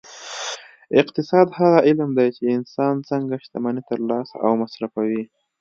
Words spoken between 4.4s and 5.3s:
او مصرفوي